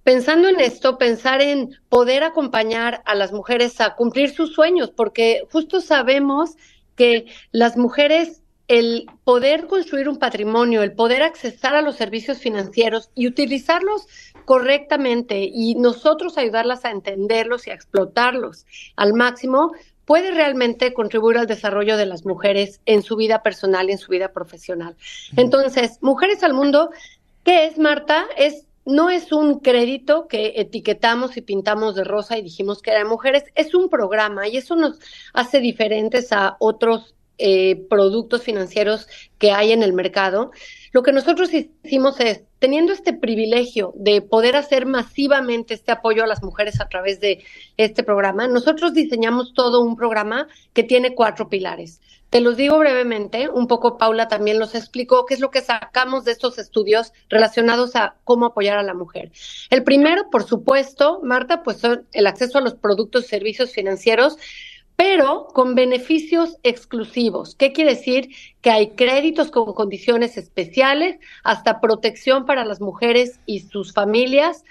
pensando 0.04 0.48
en 0.48 0.60
esto, 0.60 0.98
pensar 0.98 1.40
en 1.40 1.78
poder 1.88 2.24
acompañar 2.24 3.02
a 3.04 3.14
las 3.14 3.32
mujeres 3.32 3.80
a 3.80 3.94
cumplir 3.94 4.30
sus 4.30 4.52
sueños, 4.52 4.90
porque 4.90 5.44
justo 5.50 5.80
sabemos 5.80 6.56
que 6.96 7.26
las 7.52 7.76
mujeres, 7.76 8.42
el 8.68 9.06
poder 9.24 9.66
construir 9.66 10.08
un 10.08 10.18
patrimonio, 10.18 10.82
el 10.82 10.92
poder 10.92 11.22
accesar 11.22 11.74
a 11.74 11.82
los 11.82 11.96
servicios 11.96 12.38
financieros 12.38 13.10
y 13.14 13.26
utilizarlos 13.26 14.06
correctamente 14.44 15.48
y 15.52 15.74
nosotros 15.76 16.36
ayudarlas 16.36 16.84
a 16.84 16.90
entenderlos 16.90 17.66
y 17.66 17.70
a 17.70 17.74
explotarlos 17.74 18.66
al 18.96 19.14
máximo, 19.14 19.72
puede 20.04 20.32
realmente 20.32 20.92
contribuir 20.92 21.38
al 21.38 21.46
desarrollo 21.46 21.96
de 21.96 22.06
las 22.06 22.24
mujeres 22.24 22.80
en 22.86 23.02
su 23.02 23.16
vida 23.16 23.42
personal 23.42 23.88
y 23.88 23.92
en 23.92 23.98
su 23.98 24.10
vida 24.10 24.32
profesional. 24.32 24.96
Entonces, 25.36 25.98
Mujeres 26.00 26.42
al 26.42 26.54
Mundo, 26.54 26.90
¿qué 27.44 27.66
es, 27.66 27.78
Marta? 27.78 28.26
Es 28.36 28.66
no 28.84 29.10
es 29.10 29.32
un 29.32 29.60
crédito 29.60 30.26
que 30.26 30.54
etiquetamos 30.56 31.36
y 31.36 31.42
pintamos 31.42 31.94
de 31.94 32.04
rosa 32.04 32.38
y 32.38 32.42
dijimos 32.42 32.82
que 32.82 32.90
era 32.90 33.04
mujeres, 33.04 33.44
es 33.54 33.74
un 33.74 33.88
programa 33.88 34.48
y 34.48 34.56
eso 34.56 34.76
nos 34.76 34.98
hace 35.32 35.60
diferentes 35.60 36.32
a 36.32 36.56
otros 36.58 37.14
eh, 37.44 37.74
productos 37.90 38.44
financieros 38.44 39.08
que 39.38 39.50
hay 39.50 39.72
en 39.72 39.82
el 39.82 39.92
mercado. 39.92 40.52
Lo 40.92 41.02
que 41.02 41.10
nosotros 41.10 41.50
hicimos 41.52 42.20
es, 42.20 42.44
teniendo 42.60 42.92
este 42.92 43.12
privilegio 43.12 43.92
de 43.96 44.22
poder 44.22 44.54
hacer 44.54 44.86
masivamente 44.86 45.74
este 45.74 45.90
apoyo 45.90 46.22
a 46.22 46.28
las 46.28 46.44
mujeres 46.44 46.80
a 46.80 46.88
través 46.88 47.18
de 47.18 47.42
este 47.76 48.04
programa, 48.04 48.46
nosotros 48.46 48.94
diseñamos 48.94 49.54
todo 49.54 49.80
un 49.80 49.96
programa 49.96 50.46
que 50.72 50.84
tiene 50.84 51.16
cuatro 51.16 51.48
pilares. 51.48 52.00
Te 52.30 52.40
los 52.40 52.56
digo 52.56 52.78
brevemente, 52.78 53.48
un 53.48 53.66
poco 53.66 53.98
Paula 53.98 54.28
también 54.28 54.60
los 54.60 54.76
explicó, 54.76 55.26
qué 55.26 55.34
es 55.34 55.40
lo 55.40 55.50
que 55.50 55.62
sacamos 55.62 56.24
de 56.24 56.30
estos 56.30 56.58
estudios 56.58 57.12
relacionados 57.28 57.96
a 57.96 58.14
cómo 58.22 58.46
apoyar 58.46 58.78
a 58.78 58.84
la 58.84 58.94
mujer. 58.94 59.32
El 59.68 59.82
primero, 59.82 60.30
por 60.30 60.44
supuesto, 60.44 61.20
Marta, 61.24 61.64
pues 61.64 61.78
son 61.78 62.06
el 62.12 62.28
acceso 62.28 62.58
a 62.58 62.62
los 62.62 62.74
productos 62.74 63.24
y 63.24 63.28
servicios 63.28 63.72
financieros 63.72 64.38
pero 64.96 65.48
con 65.52 65.74
beneficios 65.74 66.56
exclusivos. 66.62 67.54
¿Qué 67.54 67.72
quiere 67.72 67.94
decir? 67.94 68.28
Que 68.60 68.70
hay 68.70 68.90
créditos 68.90 69.50
con 69.50 69.72
condiciones 69.74 70.36
especiales, 70.36 71.18
hasta 71.44 71.80
protección 71.80 72.46
para 72.46 72.64
las 72.64 72.80
mujeres 72.80 73.40
y 73.46 73.60
sus 73.60 73.92
familias. 73.92 74.64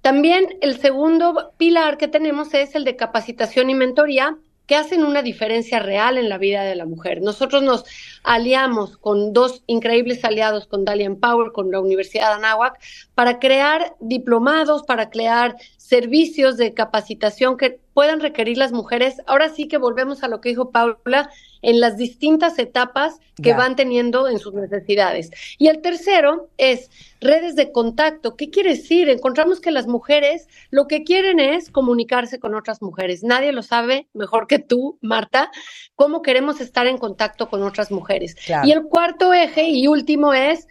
También 0.00 0.58
el 0.60 0.78
segundo 0.78 1.52
pilar 1.56 1.98
que 1.98 2.08
tenemos 2.08 2.54
es 2.54 2.74
el 2.74 2.84
de 2.84 2.96
capacitación 2.96 3.70
y 3.70 3.74
mentoría, 3.74 4.36
que 4.68 4.76
hacen 4.76 5.02
una 5.02 5.22
diferencia 5.22 5.78
real 5.78 6.18
en 6.18 6.28
la 6.28 6.36
vida 6.36 6.62
de 6.62 6.76
la 6.76 6.84
mujer. 6.84 7.22
Nosotros 7.22 7.62
nos 7.62 7.84
aliamos 8.22 8.98
con 8.98 9.32
dos 9.32 9.62
increíbles 9.66 10.22
aliados, 10.26 10.66
con 10.66 10.84
Dalian 10.84 11.16
Power, 11.16 11.52
con 11.52 11.70
la 11.70 11.80
Universidad 11.80 12.28
de 12.28 12.34
Anáhuac, 12.34 12.78
para 13.14 13.38
crear 13.38 13.96
diplomados, 13.98 14.82
para 14.82 15.08
crear 15.08 15.56
servicios 15.88 16.58
de 16.58 16.74
capacitación 16.74 17.56
que 17.56 17.80
puedan 17.94 18.20
requerir 18.20 18.58
las 18.58 18.72
mujeres. 18.72 19.22
Ahora 19.26 19.48
sí 19.48 19.68
que 19.68 19.78
volvemos 19.78 20.22
a 20.22 20.28
lo 20.28 20.42
que 20.42 20.50
dijo 20.50 20.70
Paula, 20.70 21.30
en 21.62 21.80
las 21.80 21.96
distintas 21.96 22.58
etapas 22.58 23.18
que 23.42 23.54
van 23.54 23.74
teniendo 23.74 24.28
en 24.28 24.38
sus 24.38 24.52
necesidades. 24.52 25.30
Y 25.58 25.68
el 25.68 25.80
tercero 25.80 26.50
es 26.58 26.90
redes 27.20 27.56
de 27.56 27.72
contacto. 27.72 28.36
¿Qué 28.36 28.50
quiere 28.50 28.70
decir? 28.70 29.08
Encontramos 29.08 29.60
que 29.60 29.70
las 29.70 29.86
mujeres 29.86 30.46
lo 30.70 30.86
que 30.86 31.04
quieren 31.04 31.40
es 31.40 31.70
comunicarse 31.70 32.38
con 32.38 32.54
otras 32.54 32.82
mujeres. 32.82 33.24
Nadie 33.24 33.52
lo 33.52 33.62
sabe 33.62 34.08
mejor 34.12 34.46
que 34.46 34.58
tú, 34.58 34.98
Marta, 35.00 35.50
cómo 35.96 36.20
queremos 36.20 36.60
estar 36.60 36.86
en 36.86 36.98
contacto 36.98 37.48
con 37.48 37.62
otras 37.62 37.90
mujeres. 37.90 38.36
Y 38.62 38.72
el 38.72 38.82
cuarto 38.82 39.32
eje 39.32 39.68
y 39.68 39.86
último 39.86 40.34
es 40.34 40.68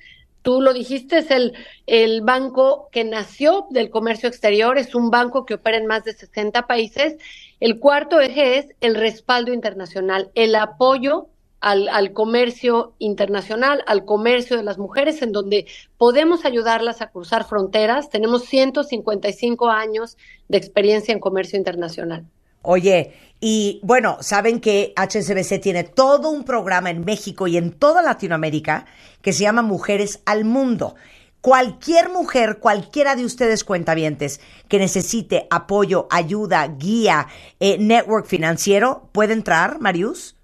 tú 0.47 0.61
lo 0.61 0.71
dijiste, 0.71 1.17
es 1.17 1.29
el, 1.29 1.55
el, 1.87 2.21
banco 2.21 2.87
que 2.93 3.03
nació 3.03 3.67
del 3.69 3.89
comercio 3.89 4.29
exterior, 4.29 4.77
es 4.77 4.95
un 4.95 5.09
banco 5.09 5.45
que 5.45 5.55
opera 5.55 5.75
en 5.75 5.87
más 5.87 6.05
de 6.05 6.13
60 6.13 6.67
países 6.67 7.17
el 7.59 7.79
cuarto 7.79 8.21
eje 8.21 8.57
es 8.57 8.67
el 8.79 8.95
respaldo 8.95 9.51
internacional, 9.51 10.31
el 10.35 10.55
apoyo 10.55 11.27
al, 11.59 11.89
al, 11.89 12.13
comercio 12.13 12.93
internacional, 12.97 13.83
al 13.87 14.05
comercio 14.05 14.55
de 14.55 14.63
las 14.63 14.77
mujeres, 14.77 15.21
en 15.21 15.33
donde 15.33 15.65
podemos 15.97 16.45
ayudarlas 16.45 17.01
a 17.01 17.09
cruzar 17.09 17.43
fronteras. 17.43 18.09
Tenemos 18.09 18.45
155 18.45 19.69
años 19.69 20.15
de 20.47 20.59
experiencia 20.59 21.11
en 21.11 21.19
comercio 21.19 21.57
internacional. 21.57 22.25
Oye, 22.61 23.13
y 23.39 23.79
bueno, 23.83 24.17
saben 24.21 24.59
que 24.59 24.93
HSBC 24.95 25.61
tiene 25.61 25.83
todo 25.83 26.29
un 26.29 26.43
programa 26.43 26.89
en 26.89 27.05
México 27.05 27.47
y 27.47 27.57
en 27.57 27.71
toda 27.71 28.01
Latinoamérica 28.01 28.85
que 29.21 29.33
se 29.33 29.43
llama 29.43 29.61
Mujeres 29.61 30.21
al 30.25 30.43
Mundo. 30.43 30.95
Cualquier 31.41 32.09
mujer, 32.09 32.57
cualquiera 32.59 33.15
de 33.15 33.23
ustedes 33.23 33.63
cuentavientes 33.63 34.41
que 34.67 34.79
necesite 34.79 35.47
apoyo, 35.51 36.07
ayuda, 36.09 36.67
guía, 36.67 37.27
eh, 37.59 37.77
network 37.77 38.25
financiero, 38.25 39.07
¿puede 39.11 39.33
entrar, 39.33 39.79
Marius? 39.79 40.35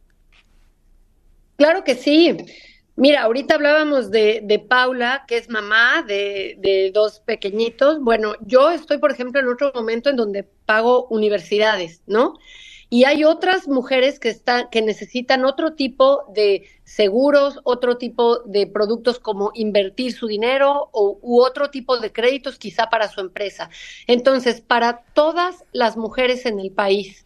Claro 1.58 1.84
que 1.84 1.96
sí. 1.96 2.38
Mira, 2.96 3.24
ahorita 3.24 3.56
hablábamos 3.56 4.12
de, 4.12 4.42
de 4.44 4.60
Paula, 4.60 5.26
que 5.28 5.38
es 5.38 5.50
mamá 5.50 6.04
de, 6.04 6.58
de, 6.60 6.92
dos 6.94 7.22
pequeñitos. 7.22 8.00
Bueno, 8.00 8.36
yo 8.42 8.70
estoy, 8.70 9.00
por 9.00 9.12
ejemplo, 9.12 9.42
en 9.42 9.48
otro 9.48 9.72
momento 9.74 10.12
en 10.12 10.16
donde 10.16 10.44
pago 10.44 11.08
universidades, 11.10 12.04
¿no? 12.06 12.36
Y 12.90 13.06
hay 13.06 13.24
otras 13.24 13.68
mujeres 13.68 14.20
que 14.20 14.30
están, 14.30 14.70
que 14.70 14.84
necesitan 14.84 15.44
otro 15.44 15.74
tipo 15.74 16.26
de 16.36 16.70
seguros, 16.96 17.60
otro 17.64 17.98
tipo 17.98 18.40
de 18.46 18.68
productos 18.68 19.18
como 19.18 19.50
invertir 19.56 20.14
su 20.14 20.28
dinero 20.28 20.90
o, 20.92 21.18
u 21.24 21.42
otro 21.42 21.72
tipo 21.72 21.98
de 21.98 22.12
créditos 22.12 22.60
quizá 22.60 22.92
para 22.92 23.08
su 23.08 23.20
empresa. 23.20 23.72
Entonces, 24.06 24.62
para 24.62 25.04
todas 25.16 25.64
las 25.72 25.98
mujeres 25.98 26.46
en 26.46 26.60
el 26.60 26.72
país, 26.72 27.26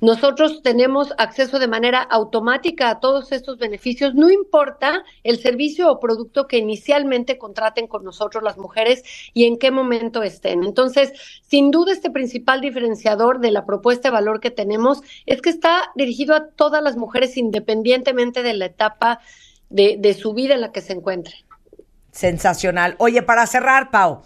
nosotros 0.00 0.62
tenemos 0.62 1.12
acceso 1.18 1.58
de 1.58 1.66
manera 1.66 2.00
automática 2.00 2.90
a 2.90 3.00
todos 3.00 3.32
estos 3.32 3.58
beneficios, 3.58 4.14
no 4.14 4.30
importa 4.30 5.02
el 5.24 5.40
servicio 5.40 5.90
o 5.90 5.98
producto 5.98 6.46
que 6.46 6.58
inicialmente 6.58 7.38
contraten 7.38 7.88
con 7.88 8.04
nosotros 8.04 8.44
las 8.44 8.56
mujeres 8.56 9.02
y 9.34 9.46
en 9.46 9.58
qué 9.58 9.72
momento 9.72 10.22
estén. 10.22 10.62
Entonces, 10.62 11.12
sin 11.42 11.72
duda, 11.72 11.92
este 11.92 12.10
principal 12.10 12.60
diferenciador 12.60 13.40
de 13.40 13.50
la 13.50 13.66
propuesta 13.66 14.08
de 14.08 14.12
valor 14.12 14.38
que 14.38 14.52
tenemos 14.52 15.00
es 15.26 15.42
que 15.42 15.50
está 15.50 15.90
dirigido 15.96 16.36
a 16.36 16.50
todas 16.50 16.82
las 16.82 16.96
mujeres 16.96 17.36
independientemente 17.36 18.44
de 18.44 18.54
la 18.54 18.66
etapa 18.66 19.07
de, 19.70 20.14
su 20.14 20.34
vida 20.34 20.54
en 20.54 20.60
la 20.60 20.72
que 20.72 20.80
se 20.80 20.92
encuentre. 20.92 21.34
Sensacional. 22.12 22.96
Oye, 22.98 23.22
para 23.22 23.46
cerrar, 23.46 23.90
Pau, 23.90 24.22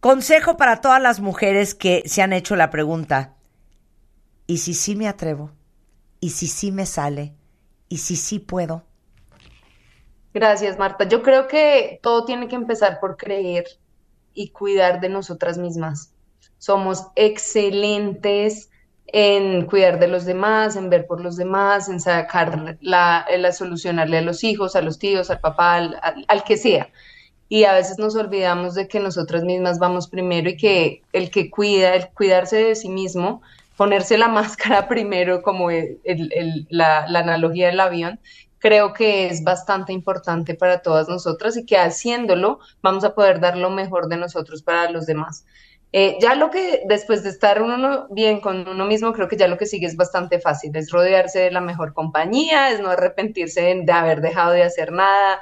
consejo 0.00 0.56
para 0.56 0.80
todas 0.80 1.00
las 1.02 1.20
mujeres 1.20 1.74
que 1.74 2.02
se 2.06 2.22
han 2.22 2.32
hecho 2.32 2.56
la 2.56 2.70
pregunta, 2.70 3.34
¿y 4.46 4.58
si 4.58 4.74
sí 4.74 4.94
me 4.94 5.08
atrevo? 5.08 5.50
¿Y 6.20 6.30
si 6.30 6.46
sí 6.46 6.72
me 6.72 6.86
sale? 6.86 7.34
¿Y 7.88 7.98
si 7.98 8.16
sí 8.16 8.38
puedo? 8.38 8.84
Gracias, 10.34 10.78
Marta. 10.78 11.04
Yo 11.04 11.22
creo 11.22 11.48
que 11.48 11.98
todo 12.02 12.24
tiene 12.24 12.48
que 12.48 12.56
empezar 12.56 13.00
por 13.00 13.16
creer 13.16 13.64
y 14.34 14.50
cuidar 14.50 15.00
de 15.00 15.08
nosotras 15.08 15.58
mismas. 15.58 16.12
Somos 16.58 17.06
excelentes 17.16 18.70
en 19.10 19.64
cuidar 19.64 19.98
de 19.98 20.08
los 20.08 20.24
demás, 20.26 20.76
en 20.76 20.90
ver 20.90 21.06
por 21.06 21.20
los 21.20 21.36
demás, 21.36 21.88
en 21.88 22.00
sacar 22.00 22.76
la, 22.80 23.26
la 23.38 23.52
solucionarle 23.52 24.18
a 24.18 24.22
los 24.22 24.44
hijos, 24.44 24.76
a 24.76 24.82
los 24.82 24.98
tíos, 24.98 25.30
al 25.30 25.40
papá, 25.40 25.76
al, 25.76 26.44
que 26.44 26.56
sea. 26.56 26.90
Y 27.48 27.64
a 27.64 27.72
veces 27.72 27.98
nos 27.98 28.14
olvidamos 28.16 28.74
de 28.74 28.86
que 28.88 29.00
nosotras 29.00 29.44
mismas 29.44 29.78
vamos 29.78 30.08
primero 30.08 30.50
y 30.50 30.56
que 30.58 31.02
el 31.14 31.30
que 31.30 31.50
cuida, 31.50 31.94
el 31.94 32.08
cuidarse 32.08 32.56
de 32.56 32.74
sí 32.76 32.90
mismo, 32.90 33.40
ponerse 33.78 34.18
la 34.18 34.28
máscara 34.28 34.88
primero, 34.88 35.42
como 35.42 35.70
la, 35.70 37.06
la 37.08 37.18
analogía 37.18 37.68
del 37.68 37.80
avión, 37.80 38.20
creo 38.58 38.92
que 38.92 39.28
es 39.28 39.42
bastante 39.42 39.94
importante 39.94 40.54
para 40.54 40.82
todas 40.82 41.08
nosotras 41.08 41.56
y 41.56 41.64
que 41.64 41.78
haciéndolo 41.78 42.58
vamos 42.82 43.04
a 43.04 43.14
poder 43.14 43.40
dar 43.40 43.56
lo 43.56 43.70
mejor 43.70 44.08
de 44.08 44.18
nosotros 44.18 44.62
para 44.62 44.90
los 44.90 45.06
demás. 45.06 45.46
Eh, 45.92 46.18
ya 46.20 46.34
lo 46.34 46.50
que 46.50 46.82
después 46.86 47.22
de 47.22 47.30
estar 47.30 47.62
uno 47.62 48.06
bien 48.10 48.40
con 48.40 48.68
uno 48.68 48.84
mismo, 48.84 49.12
creo 49.12 49.28
que 49.28 49.36
ya 49.38 49.48
lo 49.48 49.56
que 49.56 49.66
sigue 49.66 49.86
es 49.86 49.96
bastante 49.96 50.38
fácil, 50.38 50.76
es 50.76 50.90
rodearse 50.90 51.38
de 51.40 51.50
la 51.50 51.62
mejor 51.62 51.94
compañía, 51.94 52.70
es 52.70 52.80
no 52.80 52.90
arrepentirse 52.90 53.74
de, 53.82 53.92
haber 53.92 54.20
dejado 54.20 54.52
de 54.52 54.64
hacer 54.64 54.92
nada 54.92 55.40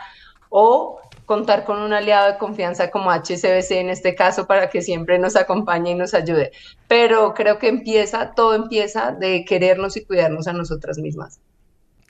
o 0.48 1.00
contar 1.24 1.64
con 1.64 1.80
un 1.80 1.92
aliado 1.92 2.32
de 2.32 2.38
confianza 2.38 2.92
como 2.92 3.10
HCBC 3.10 3.72
en 3.72 3.90
este 3.90 4.14
caso 4.14 4.46
para 4.46 4.70
que 4.70 4.82
siempre 4.82 5.18
nos 5.18 5.34
acompañe 5.34 5.90
y 5.90 5.94
nos 5.96 6.14
ayude. 6.14 6.52
Pero 6.86 7.34
creo 7.34 7.58
que 7.58 7.68
empieza, 7.68 8.32
todo 8.34 8.54
empieza 8.54 9.10
de 9.10 9.44
querernos 9.44 9.96
y 9.96 10.04
cuidarnos 10.04 10.46
a 10.46 10.52
nosotras 10.52 10.98
mismas. 10.98 11.40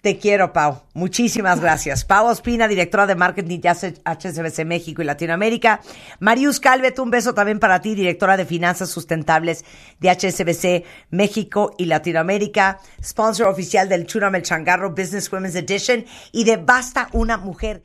Te 0.06 0.18
quiero, 0.18 0.52
Pau. 0.52 0.82
Muchísimas 0.94 1.60
gracias. 1.60 2.04
Pau 2.04 2.28
Ospina, 2.28 2.68
directora 2.68 3.08
de 3.08 3.16
marketing 3.16 3.58
de 3.58 3.70
HSBC 4.04 4.64
México 4.64 5.02
y 5.02 5.04
Latinoamérica. 5.04 5.80
Marius 6.20 6.60
Calvet, 6.60 6.96
un 7.00 7.10
beso 7.10 7.34
también 7.34 7.58
para 7.58 7.80
ti, 7.80 7.96
directora 7.96 8.36
de 8.36 8.44
finanzas 8.44 8.88
sustentables 8.88 9.64
de 9.98 10.10
HSBC 10.10 10.84
México 11.10 11.74
y 11.76 11.86
Latinoamérica. 11.86 12.78
Sponsor 13.02 13.48
oficial 13.48 13.88
del 13.88 14.06
Chuna 14.06 14.30
Changarro 14.42 14.90
Business 14.90 15.28
Women's 15.32 15.56
Edition 15.56 16.04
y 16.30 16.44
de 16.44 16.56
Basta 16.56 17.08
una 17.10 17.36
Mujer. 17.36 17.82